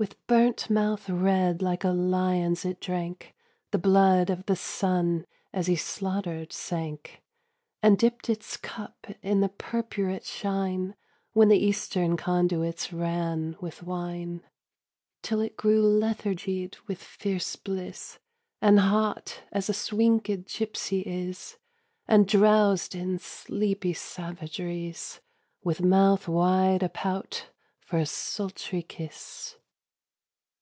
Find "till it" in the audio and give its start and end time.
15.20-15.56